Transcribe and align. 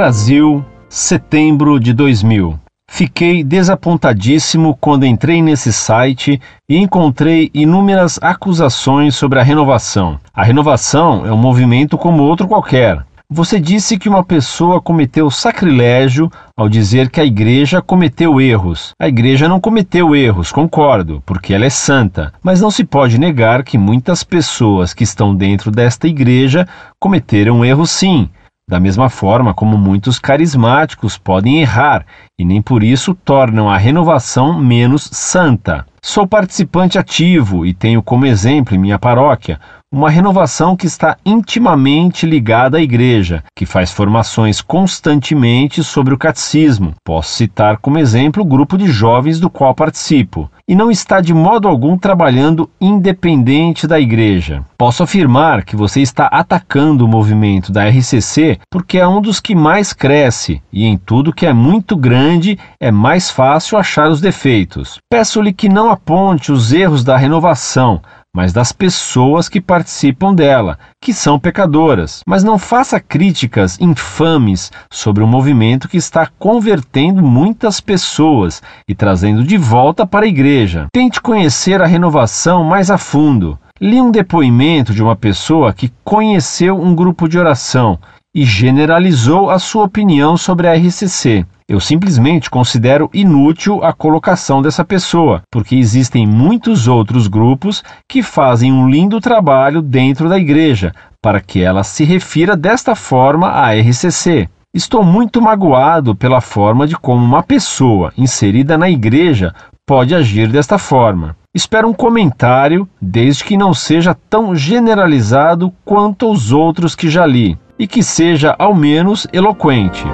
Brasil, 0.00 0.64
setembro 0.88 1.78
de 1.78 1.92
2000. 1.92 2.58
Fiquei 2.90 3.44
desapontadíssimo 3.44 4.74
quando 4.80 5.04
entrei 5.04 5.42
nesse 5.42 5.74
site 5.74 6.40
e 6.66 6.78
encontrei 6.78 7.50
inúmeras 7.52 8.18
acusações 8.22 9.14
sobre 9.14 9.38
a 9.38 9.42
renovação. 9.42 10.18
A 10.32 10.42
renovação 10.42 11.26
é 11.26 11.30
um 11.30 11.36
movimento 11.36 11.98
como 11.98 12.22
outro 12.22 12.48
qualquer. 12.48 13.04
Você 13.28 13.60
disse 13.60 13.98
que 13.98 14.08
uma 14.08 14.24
pessoa 14.24 14.80
cometeu 14.80 15.30
sacrilégio 15.30 16.32
ao 16.56 16.66
dizer 16.66 17.10
que 17.10 17.20
a 17.20 17.24
igreja 17.24 17.82
cometeu 17.82 18.40
erros. 18.40 18.92
A 18.98 19.06
igreja 19.06 19.50
não 19.50 19.60
cometeu 19.60 20.16
erros, 20.16 20.50
concordo, 20.50 21.22
porque 21.26 21.52
ela 21.52 21.66
é 21.66 21.70
santa. 21.70 22.32
Mas 22.42 22.58
não 22.58 22.70
se 22.70 22.84
pode 22.84 23.18
negar 23.18 23.62
que 23.62 23.76
muitas 23.76 24.24
pessoas 24.24 24.94
que 24.94 25.04
estão 25.04 25.34
dentro 25.34 25.70
desta 25.70 26.08
igreja 26.08 26.66
cometeram 26.98 27.62
erros 27.62 27.90
sim. 27.90 28.30
Da 28.70 28.78
mesma 28.78 29.08
forma 29.08 29.52
como 29.52 29.76
muitos 29.76 30.20
carismáticos 30.20 31.18
podem 31.18 31.60
errar 31.60 32.06
e 32.38 32.44
nem 32.44 32.62
por 32.62 32.84
isso 32.84 33.16
tornam 33.16 33.68
a 33.68 33.76
renovação 33.76 34.60
menos 34.60 35.10
santa. 35.10 35.84
Sou 36.00 36.24
participante 36.24 36.96
ativo 36.96 37.66
e 37.66 37.74
tenho 37.74 38.00
como 38.00 38.26
exemplo 38.26 38.72
em 38.72 38.78
minha 38.78 38.96
paróquia 38.96 39.58
uma 39.92 40.08
renovação 40.08 40.76
que 40.76 40.86
está 40.86 41.16
intimamente 41.26 42.24
ligada 42.24 42.78
à 42.78 42.80
Igreja, 42.80 43.42
que 43.56 43.66
faz 43.66 43.90
formações 43.90 44.60
constantemente 44.60 45.82
sobre 45.82 46.14
o 46.14 46.18
catecismo. 46.18 46.94
Posso 47.04 47.34
citar 47.34 47.76
como 47.78 47.98
exemplo 47.98 48.44
o 48.44 48.46
grupo 48.46 48.78
de 48.78 48.86
jovens 48.86 49.40
do 49.40 49.50
qual 49.50 49.74
participo, 49.74 50.48
e 50.68 50.76
não 50.76 50.92
está 50.92 51.20
de 51.20 51.34
modo 51.34 51.66
algum 51.66 51.98
trabalhando 51.98 52.70
independente 52.80 53.88
da 53.88 53.98
Igreja. 53.98 54.64
Posso 54.78 55.02
afirmar 55.02 55.64
que 55.64 55.74
você 55.74 56.00
está 56.00 56.26
atacando 56.26 57.04
o 57.04 57.08
movimento 57.08 57.72
da 57.72 57.88
RCC 57.88 58.60
porque 58.70 58.96
é 58.96 59.08
um 59.08 59.20
dos 59.20 59.40
que 59.40 59.56
mais 59.56 59.92
cresce, 59.92 60.62
e 60.72 60.84
em 60.84 60.96
tudo 60.96 61.32
que 61.32 61.46
é 61.46 61.52
muito 61.52 61.96
grande 61.96 62.56
é 62.78 62.92
mais 62.92 63.28
fácil 63.28 63.76
achar 63.76 64.08
os 64.08 64.20
defeitos. 64.20 64.98
Peço-lhe 65.10 65.52
que 65.52 65.68
não 65.68 65.90
aponte 65.90 66.52
os 66.52 66.72
erros 66.72 67.02
da 67.02 67.16
renovação 67.16 68.00
mas 68.34 68.52
das 68.52 68.70
pessoas 68.70 69.48
que 69.48 69.60
participam 69.60 70.32
dela, 70.32 70.78
que 71.00 71.12
são 71.12 71.38
pecadoras. 71.38 72.22
Mas 72.26 72.44
não 72.44 72.58
faça 72.58 73.00
críticas 73.00 73.80
infames 73.80 74.70
sobre 74.90 75.24
um 75.24 75.26
movimento 75.26 75.88
que 75.88 75.96
está 75.96 76.28
convertendo 76.38 77.22
muitas 77.22 77.80
pessoas 77.80 78.62
e 78.86 78.94
trazendo 78.94 79.42
de 79.42 79.56
volta 79.56 80.06
para 80.06 80.26
a 80.26 80.28
igreja. 80.28 80.86
Tente 80.92 81.20
conhecer 81.20 81.82
a 81.82 81.86
renovação 81.86 82.62
mais 82.62 82.90
a 82.90 82.98
fundo. 82.98 83.58
Li 83.80 84.00
um 84.00 84.10
depoimento 84.10 84.94
de 84.94 85.02
uma 85.02 85.16
pessoa 85.16 85.72
que 85.72 85.92
conheceu 86.04 86.80
um 86.80 86.94
grupo 86.94 87.28
de 87.28 87.38
oração 87.38 87.98
e 88.34 88.44
generalizou 88.44 89.50
a 89.50 89.58
sua 89.58 89.84
opinião 89.84 90.36
sobre 90.36 90.68
a 90.68 90.74
RCC. 90.74 91.44
Eu 91.68 91.80
simplesmente 91.80 92.50
considero 92.50 93.10
inútil 93.12 93.84
a 93.84 93.92
colocação 93.92 94.60
dessa 94.60 94.84
pessoa, 94.84 95.42
porque 95.50 95.76
existem 95.76 96.26
muitos 96.26 96.88
outros 96.88 97.26
grupos 97.26 97.82
que 98.08 98.22
fazem 98.22 98.72
um 98.72 98.88
lindo 98.88 99.20
trabalho 99.20 99.82
dentro 99.82 100.28
da 100.28 100.38
igreja, 100.38 100.92
para 101.22 101.40
que 101.40 101.60
ela 101.60 101.84
se 101.84 102.04
refira 102.04 102.56
desta 102.56 102.94
forma 102.94 103.48
à 103.48 103.72
RCC. 103.74 104.48
Estou 104.72 105.04
muito 105.04 105.42
magoado 105.42 106.14
pela 106.14 106.40
forma 106.40 106.86
de 106.86 106.96
como 106.96 107.24
uma 107.24 107.42
pessoa 107.42 108.12
inserida 108.16 108.78
na 108.78 108.88
igreja 108.88 109.52
pode 109.84 110.14
agir 110.14 110.46
desta 110.46 110.78
forma. 110.78 111.36
Espero 111.52 111.88
um 111.88 111.92
comentário, 111.92 112.88
desde 113.02 113.42
que 113.42 113.56
não 113.56 113.74
seja 113.74 114.16
tão 114.28 114.54
generalizado 114.54 115.72
quanto 115.84 116.30
os 116.30 116.52
outros 116.52 116.94
que 116.94 117.10
já 117.10 117.26
li, 117.26 117.58
e 117.80 117.86
que 117.86 118.02
seja 118.02 118.54
ao 118.58 118.74
menos 118.74 119.26
eloquente. 119.32 120.04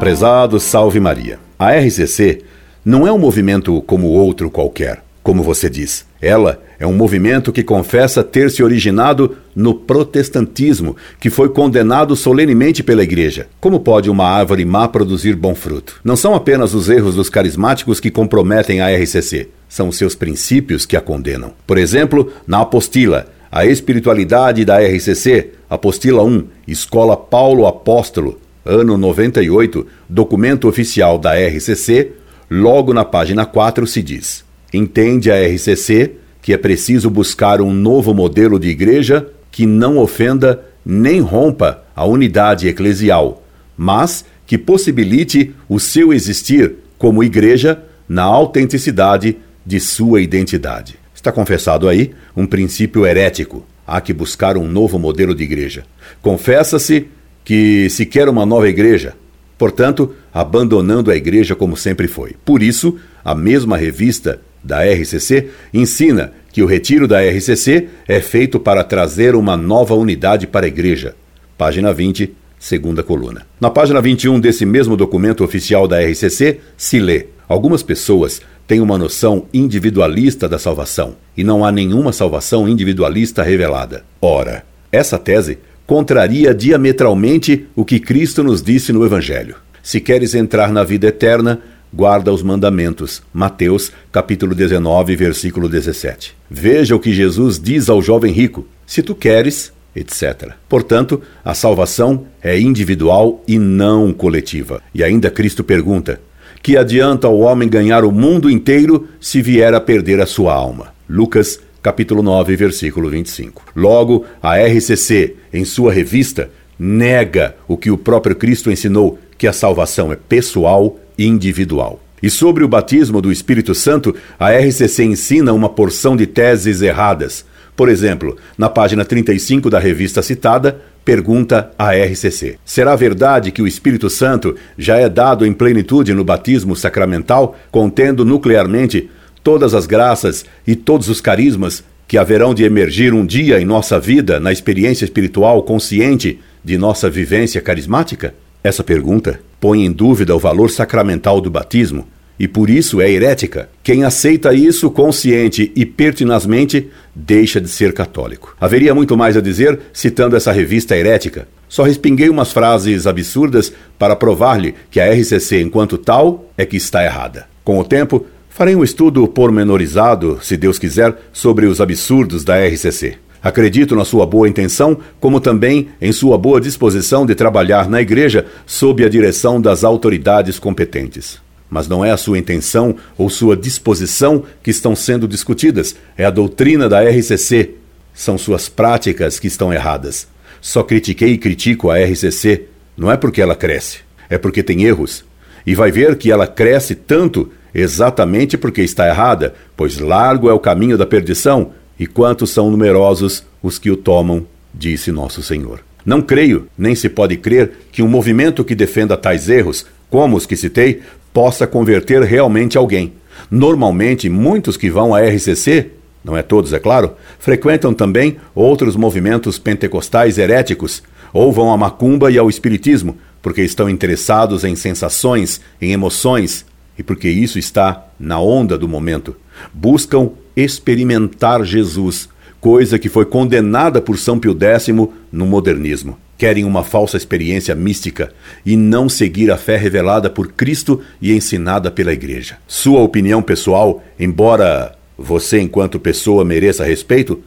Prezado 0.00 0.58
Salve 0.58 0.98
Maria. 0.98 1.38
A 1.56 1.70
RCC 1.70 2.42
não 2.84 3.06
é 3.06 3.12
um 3.12 3.18
movimento 3.18 3.80
como 3.82 4.08
outro 4.08 4.50
qualquer, 4.50 5.04
como 5.22 5.40
você 5.40 5.70
diz. 5.70 6.04
Ela 6.20 6.60
é 6.80 6.86
um 6.86 6.92
movimento 6.92 7.52
que 7.52 7.62
confessa 7.62 8.24
ter 8.24 8.50
se 8.50 8.60
originado 8.60 9.36
no 9.54 9.72
protestantismo, 9.72 10.96
que 11.20 11.30
foi 11.30 11.48
condenado 11.48 12.16
solenemente 12.16 12.82
pela 12.82 13.04
Igreja. 13.04 13.46
Como 13.60 13.80
pode 13.80 14.10
uma 14.10 14.26
árvore 14.26 14.64
má 14.64 14.88
produzir 14.88 15.36
bom 15.36 15.54
fruto? 15.54 16.00
Não 16.02 16.16
são 16.16 16.34
apenas 16.34 16.74
os 16.74 16.88
erros 16.88 17.14
dos 17.14 17.30
carismáticos 17.30 18.00
que 18.00 18.10
comprometem 18.10 18.80
a 18.80 18.90
RCC, 18.90 19.48
são 19.68 19.92
seus 19.92 20.14
princípios 20.16 20.84
que 20.84 20.96
a 20.96 21.00
condenam. 21.00 21.52
Por 21.66 21.78
exemplo, 21.78 22.32
na 22.46 22.60
apostila, 22.60 23.26
a 23.50 23.64
espiritualidade 23.64 24.64
da 24.64 24.80
RCC, 24.80 25.50
apostila 25.68 26.22
1, 26.22 26.44
Escola 26.66 27.16
Paulo 27.16 27.66
Apóstolo, 27.66 28.40
ano 28.64 28.96
98, 28.96 29.86
documento 30.08 30.68
oficial 30.68 31.18
da 31.18 31.34
RCC, 31.34 32.12
logo 32.50 32.92
na 32.92 33.04
página 33.04 33.46
4 33.46 33.86
se 33.86 34.02
diz: 34.02 34.44
Entende 34.72 35.30
a 35.30 35.36
RCC 35.36 36.12
que 36.42 36.52
é 36.52 36.56
preciso 36.56 37.10
buscar 37.10 37.60
um 37.60 37.72
novo 37.72 38.14
modelo 38.14 38.58
de 38.58 38.68
igreja 38.68 39.28
que 39.50 39.66
não 39.66 39.98
ofenda 39.98 40.64
nem 40.84 41.20
rompa 41.20 41.82
a 41.94 42.04
unidade 42.04 42.68
eclesial, 42.68 43.42
mas 43.76 44.24
que 44.46 44.56
possibilite 44.56 45.54
o 45.68 45.80
seu 45.80 46.12
existir 46.12 46.76
como 46.98 47.24
igreja 47.24 47.82
na 48.08 48.22
autenticidade 48.22 49.36
de 49.64 49.80
sua 49.80 50.20
identidade. 50.20 50.96
Está 51.26 51.32
confessado 51.32 51.88
aí 51.88 52.12
um 52.36 52.46
princípio 52.46 53.04
herético. 53.04 53.66
Há 53.84 54.00
que 54.00 54.12
buscar 54.12 54.56
um 54.56 54.64
novo 54.64 54.96
modelo 54.96 55.34
de 55.34 55.42
igreja. 55.42 55.82
Confessa-se 56.22 57.08
que 57.44 57.90
se 57.90 58.06
quer 58.06 58.28
uma 58.28 58.46
nova 58.46 58.68
igreja, 58.68 59.14
portanto, 59.58 60.14
abandonando 60.32 61.10
a 61.10 61.16
igreja 61.16 61.56
como 61.56 61.76
sempre 61.76 62.06
foi. 62.06 62.36
Por 62.44 62.62
isso, 62.62 62.96
a 63.24 63.34
mesma 63.34 63.76
revista 63.76 64.40
da 64.62 64.84
RCC 64.84 65.48
ensina 65.74 66.32
que 66.52 66.62
o 66.62 66.66
retiro 66.66 67.08
da 67.08 67.20
RCC 67.20 67.88
é 68.06 68.20
feito 68.20 68.60
para 68.60 68.84
trazer 68.84 69.34
uma 69.34 69.56
nova 69.56 69.96
unidade 69.96 70.46
para 70.46 70.66
a 70.66 70.68
igreja. 70.68 71.16
Página 71.58 71.92
20, 71.92 72.32
segunda 72.56 73.02
coluna. 73.02 73.44
Na 73.60 73.68
página 73.68 74.00
21 74.00 74.38
desse 74.38 74.64
mesmo 74.64 74.96
documento 74.96 75.42
oficial 75.42 75.88
da 75.88 76.00
RCC, 76.00 76.60
se 76.76 77.00
lê: 77.00 77.26
Algumas 77.48 77.82
pessoas 77.82 78.40
têm 78.66 78.80
uma 78.80 78.98
noção 78.98 79.46
individualista 79.52 80.48
da 80.48 80.58
salvação 80.58 81.16
e 81.36 81.44
não 81.44 81.64
há 81.64 81.70
nenhuma 81.70 82.12
salvação 82.12 82.68
individualista 82.68 83.42
revelada. 83.42 84.04
Ora, 84.20 84.64
essa 84.90 85.18
tese 85.18 85.58
contraria 85.86 86.54
diametralmente 86.54 87.66
o 87.76 87.84
que 87.84 88.00
Cristo 88.00 88.42
nos 88.42 88.62
disse 88.62 88.92
no 88.92 89.04
Evangelho. 89.04 89.56
Se 89.82 90.00
queres 90.00 90.34
entrar 90.34 90.72
na 90.72 90.82
vida 90.82 91.06
eterna, 91.06 91.60
guarda 91.94 92.32
os 92.32 92.42
mandamentos. 92.42 93.22
Mateus, 93.32 93.92
capítulo 94.10 94.54
19, 94.54 95.14
versículo 95.14 95.68
17. 95.68 96.34
Veja 96.50 96.96
o 96.96 97.00
que 97.00 97.12
Jesus 97.12 97.60
diz 97.60 97.88
ao 97.88 98.02
jovem 98.02 98.32
rico: 98.32 98.66
se 98.84 99.02
tu 99.02 99.14
queres, 99.14 99.72
etc. 99.94 100.52
Portanto, 100.68 101.22
a 101.44 101.54
salvação 101.54 102.26
é 102.42 102.58
individual 102.58 103.42
e 103.46 103.58
não 103.58 104.12
coletiva. 104.12 104.82
E 104.94 105.04
ainda 105.04 105.30
Cristo 105.30 105.62
pergunta: 105.62 106.20
que 106.62 106.76
adianta 106.76 107.28
o 107.28 107.40
homem 107.40 107.68
ganhar 107.68 108.04
o 108.04 108.12
mundo 108.12 108.50
inteiro 108.50 109.08
se 109.20 109.40
vier 109.40 109.74
a 109.74 109.80
perder 109.80 110.20
a 110.20 110.26
sua 110.26 110.54
alma? 110.54 110.94
Lucas 111.08 111.60
capítulo 111.86 112.20
9, 112.20 112.56
versículo 112.56 113.08
25. 113.08 113.62
Logo, 113.76 114.24
a 114.42 114.56
RCC, 114.56 115.36
em 115.52 115.64
sua 115.64 115.92
revista, 115.92 116.50
nega 116.76 117.54
o 117.68 117.76
que 117.76 117.92
o 117.92 117.96
próprio 117.96 118.34
Cristo 118.34 118.72
ensinou, 118.72 119.20
que 119.38 119.46
a 119.46 119.52
salvação 119.52 120.12
é 120.12 120.16
pessoal 120.16 120.98
e 121.16 121.26
individual. 121.26 122.00
E 122.20 122.28
sobre 122.28 122.64
o 122.64 122.68
batismo 122.68 123.20
do 123.20 123.30
Espírito 123.30 123.72
Santo, 123.72 124.14
a 124.36 124.50
RCC 124.50 125.04
ensina 125.04 125.52
uma 125.52 125.68
porção 125.68 126.16
de 126.16 126.26
teses 126.26 126.82
erradas. 126.82 127.44
Por 127.76 127.90
exemplo, 127.90 128.38
na 128.56 128.70
página 128.70 129.04
35 129.04 129.68
da 129.68 129.78
revista 129.78 130.22
citada, 130.22 130.80
pergunta 131.04 131.70
a 131.78 131.92
RCC: 131.92 132.58
Será 132.64 132.96
verdade 132.96 133.52
que 133.52 133.60
o 133.60 133.66
Espírito 133.66 134.08
Santo 134.08 134.56
já 134.78 134.96
é 134.96 135.08
dado 135.10 135.44
em 135.44 135.52
plenitude 135.52 136.14
no 136.14 136.24
batismo 136.24 136.74
sacramental, 136.74 137.54
contendo 137.70 138.24
nuclearmente 138.24 139.10
todas 139.44 139.74
as 139.74 139.86
graças 139.86 140.46
e 140.66 140.74
todos 140.74 141.10
os 141.10 141.20
carismas 141.20 141.84
que 142.08 142.16
haverão 142.16 142.54
de 142.54 142.64
emergir 142.64 143.12
um 143.12 143.26
dia 143.26 143.60
em 143.60 143.66
nossa 143.66 144.00
vida 144.00 144.40
na 144.40 144.50
experiência 144.50 145.04
espiritual 145.04 145.62
consciente 145.62 146.40
de 146.64 146.78
nossa 146.78 147.10
vivência 147.10 147.60
carismática? 147.60 148.34
Essa 148.64 148.82
pergunta 148.82 149.38
põe 149.60 149.84
em 149.84 149.92
dúvida 149.92 150.34
o 150.34 150.38
valor 150.38 150.70
sacramental 150.70 151.40
do 151.40 151.50
batismo 151.50 152.06
e 152.38 152.46
por 152.46 152.68
isso 152.68 153.00
é 153.00 153.10
herética. 153.10 153.68
Quem 153.82 154.04
aceita 154.04 154.54
isso 154.54 154.90
consciente 154.90 155.72
e 155.74 155.86
pertinazmente 155.86 156.88
deixa 157.14 157.60
de 157.60 157.68
ser 157.68 157.92
católico. 157.92 158.56
Haveria 158.60 158.94
muito 158.94 159.16
mais 159.16 159.36
a 159.36 159.40
dizer 159.40 159.78
citando 159.92 160.36
essa 160.36 160.52
revista 160.52 160.96
herética. 160.96 161.48
Só 161.68 161.82
respinguei 161.82 162.28
umas 162.28 162.52
frases 162.52 163.06
absurdas 163.06 163.72
para 163.98 164.14
provar-lhe 164.14 164.74
que 164.90 165.00
a 165.00 165.12
RCC, 165.12 165.60
enquanto 165.60 165.98
tal, 165.98 166.50
é 166.56 166.64
que 166.64 166.76
está 166.76 167.04
errada. 167.04 167.46
Com 167.64 167.78
o 167.78 167.84
tempo, 167.84 168.26
Farei 168.56 168.74
um 168.74 168.82
estudo 168.82 169.28
pormenorizado, 169.28 170.38
se 170.40 170.56
Deus 170.56 170.78
quiser, 170.78 171.14
sobre 171.30 171.66
os 171.66 171.78
absurdos 171.78 172.42
da 172.42 172.56
RCC. 172.66 173.16
Acredito 173.42 173.94
na 173.94 174.02
sua 174.02 174.24
boa 174.24 174.48
intenção, 174.48 174.96
como 175.20 175.40
também 175.40 175.88
em 176.00 176.10
sua 176.10 176.38
boa 176.38 176.58
disposição 176.58 177.26
de 177.26 177.34
trabalhar 177.34 177.86
na 177.86 178.00
igreja 178.00 178.46
sob 178.64 179.04
a 179.04 179.10
direção 179.10 179.60
das 179.60 179.84
autoridades 179.84 180.58
competentes. 180.58 181.38
Mas 181.68 181.88
não 181.88 182.04
é 182.04 182.10
a 182.10 182.16
sua 182.16 182.38
intenção 182.38 182.96
ou 183.18 183.28
sua 183.28 183.56
disposição 183.56 184.44
que 184.62 184.70
estão 184.70 184.94
sendo 184.94 185.26
discutidas, 185.26 185.96
é 186.16 186.24
a 186.24 186.30
doutrina 186.30 186.88
da 186.88 187.02
RCC. 187.02 187.74
São 188.14 188.38
suas 188.38 188.68
práticas 188.68 189.38
que 189.38 189.46
estão 189.46 189.72
erradas. 189.72 190.28
Só 190.60 190.82
critiquei 190.82 191.32
e 191.32 191.38
critico 191.38 191.90
a 191.90 191.98
RCC, 191.98 192.64
não 192.96 193.10
é 193.10 193.16
porque 193.16 193.42
ela 193.42 193.54
cresce, 193.54 193.98
é 194.28 194.38
porque 194.38 194.62
tem 194.62 194.84
erros. 194.84 195.24
E 195.66 195.74
vai 195.74 195.90
ver 195.90 196.16
que 196.16 196.30
ela 196.30 196.46
cresce 196.46 196.94
tanto 196.94 197.50
exatamente 197.74 198.56
porque 198.56 198.82
está 198.82 199.06
errada, 199.06 199.54
pois 199.76 199.98
largo 199.98 200.48
é 200.48 200.52
o 200.52 200.58
caminho 200.58 200.96
da 200.96 201.04
perdição 201.04 201.72
e 201.98 202.06
quantos 202.06 202.50
são 202.50 202.70
numerosos 202.70 203.44
os 203.62 203.78
que 203.78 203.90
o 203.90 203.96
tomam, 203.96 204.46
disse 204.72 205.10
nosso 205.10 205.42
Senhor. 205.42 205.80
Não 206.04 206.22
creio, 206.22 206.68
nem 206.78 206.94
se 206.94 207.08
pode 207.08 207.36
crer, 207.36 207.72
que 207.90 208.02
um 208.02 208.08
movimento 208.08 208.64
que 208.64 208.74
defenda 208.74 209.16
tais 209.16 209.48
erros, 209.48 209.84
como 210.08 210.36
os 210.36 210.46
que 210.46 210.56
citei, 210.56 211.02
possa 211.36 211.66
converter 211.66 212.22
realmente 212.22 212.78
alguém. 212.78 213.12
Normalmente, 213.50 214.26
muitos 214.26 214.78
que 214.78 214.88
vão 214.88 215.14
à 215.14 215.20
RCC, 215.20 215.90
não 216.24 216.34
é 216.34 216.42
todos, 216.42 216.72
é 216.72 216.78
claro, 216.78 217.12
frequentam 217.38 217.92
também 217.92 218.38
outros 218.54 218.96
movimentos 218.96 219.58
pentecostais 219.58 220.38
heréticos, 220.38 221.02
ou 221.34 221.52
vão 221.52 221.70
à 221.70 221.76
macumba 221.76 222.30
e 222.30 222.38
ao 222.38 222.48
espiritismo, 222.48 223.18
porque 223.42 223.60
estão 223.60 223.86
interessados 223.86 224.64
em 224.64 224.74
sensações, 224.74 225.60
em 225.78 225.92
emoções, 225.92 226.64
e 226.98 227.02
porque 227.02 227.28
isso 227.28 227.58
está 227.58 228.06
na 228.18 228.40
onda 228.40 228.78
do 228.78 228.88
momento. 228.88 229.36
Buscam 229.74 230.30
experimentar 230.56 231.62
Jesus, 231.64 232.30
coisa 232.62 232.98
que 232.98 233.10
foi 233.10 233.26
condenada 233.26 234.00
por 234.00 234.16
São 234.16 234.38
Pio 234.38 234.56
X 234.58 234.86
no 235.30 235.44
modernismo. 235.44 236.16
Querem 236.38 236.64
uma 236.64 236.84
falsa 236.84 237.16
experiência 237.16 237.74
mística 237.74 238.32
e 238.64 238.76
não 238.76 239.08
seguir 239.08 239.50
a 239.50 239.56
fé 239.56 239.76
revelada 239.76 240.28
por 240.28 240.52
Cristo 240.52 241.00
e 241.20 241.32
ensinada 241.32 241.90
pela 241.90 242.12
Igreja. 242.12 242.58
Sua 242.66 243.00
opinião 243.00 243.42
pessoal, 243.42 244.04
embora 244.18 244.94
você, 245.16 245.60
enquanto 245.60 245.98
pessoa, 245.98 246.44
mereça 246.44 246.84
respeito, 246.84 247.42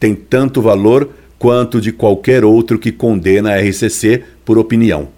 tem 0.00 0.14
tanto 0.14 0.60
valor 0.60 1.10
quanto 1.38 1.80
de 1.80 1.92
qualquer 1.92 2.44
outro 2.44 2.78
que 2.78 2.90
condena 2.90 3.52
a 3.52 3.60
RCC 3.60 4.24
por 4.44 4.58
opinião. 4.58 5.08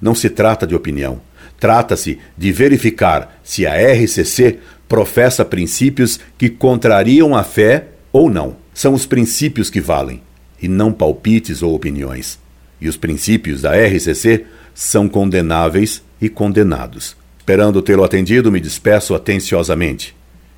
Não 0.00 0.14
se 0.14 0.28
trata 0.28 0.66
de 0.66 0.74
opinião. 0.74 1.20
Trata-se 1.60 2.18
de 2.36 2.52
verificar 2.52 3.40
se 3.42 3.66
a 3.66 3.74
RCC 3.74 4.58
professa 4.88 5.44
princípios 5.44 6.18
que 6.36 6.48
contrariam 6.50 7.34
a 7.36 7.44
fé 7.44 7.88
ou 8.12 8.28
não. 8.28 8.56
São 8.74 8.92
os 8.92 9.06
princípios 9.06 9.70
que 9.70 9.80
valem, 9.80 10.20
e 10.60 10.68
não 10.68 10.92
palpites 10.92 11.62
ou 11.62 11.74
opiniões. 11.74 12.38
E 12.84 12.88
os 12.88 12.98
princípios 12.98 13.62
da 13.62 13.72
RCC 13.74 14.44
são 14.74 15.08
condenáveis 15.08 16.02
e 16.20 16.28
condenados. 16.28 17.16
Esperando 17.38 17.80
tê-lo 17.80 18.04
atendido, 18.04 18.52
me 18.52 18.60
despeço 18.60 19.14
atenciosamente. 19.14 20.14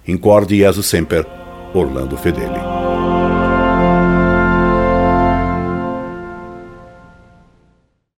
Incorde 0.08 0.56
Jesus 0.56 0.86
Semper, 0.86 1.24
Orlando 1.72 2.16
Fedeli. 2.16 3.25